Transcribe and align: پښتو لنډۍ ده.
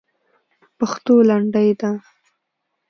پښتو 0.77 1.13
لنډۍ 1.29 1.69
ده. 1.79 1.91